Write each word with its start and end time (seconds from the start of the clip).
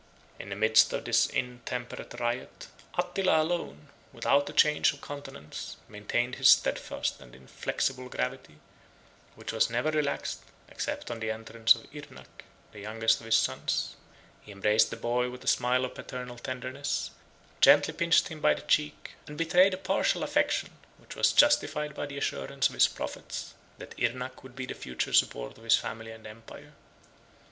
In 0.39 0.49
the 0.49 0.55
midst 0.55 0.93
of 0.93 1.05
this 1.05 1.27
intemperate 1.27 2.19
riot, 2.19 2.65
Attila 2.97 3.43
alone, 3.43 3.89
without 4.11 4.49
a 4.49 4.51
change 4.51 4.93
of 4.93 4.99
countenance, 5.01 5.77
maintained 5.87 6.37
his 6.37 6.49
steadfast 6.49 7.21
and 7.21 7.35
inflexible 7.35 8.09
gravity; 8.09 8.55
which 9.35 9.51
was 9.53 9.69
never 9.69 9.91
relaxed, 9.91 10.39
except 10.69 11.11
on 11.11 11.19
the 11.19 11.29
entrance 11.29 11.75
of 11.75 11.83
Irnac, 11.93 12.45
the 12.71 12.79
youngest 12.79 13.19
of 13.19 13.27
his 13.27 13.37
sons: 13.37 13.95
he 14.41 14.51
embraced 14.51 14.89
the 14.89 14.97
boy 14.97 15.29
with 15.29 15.43
a 15.43 15.47
smile 15.47 15.85
of 15.85 15.93
paternal 15.93 16.39
tenderness, 16.39 17.11
gently 17.59 17.93
pinched 17.93 18.29
him 18.29 18.41
by 18.41 18.55
the 18.55 18.63
cheek, 18.63 19.11
and 19.27 19.37
betrayed 19.37 19.75
a 19.75 19.77
partial 19.77 20.23
affection, 20.23 20.71
which 20.97 21.15
was 21.15 21.31
justified 21.31 21.93
by 21.93 22.07
the 22.07 22.17
assurance 22.17 22.69
of 22.69 22.73
his 22.73 22.87
prophets, 22.87 23.53
that 23.77 23.95
Irnac 23.99 24.41
would 24.41 24.55
be 24.55 24.65
the 24.65 24.73
future 24.73 25.13
support 25.13 25.55
of 25.59 25.63
his 25.63 25.75
family 25.77 26.09
and 26.11 26.25
empire. 26.25 26.73